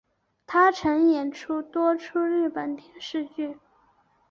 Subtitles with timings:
[0.47, 3.59] 她曾演出多出日本电视剧。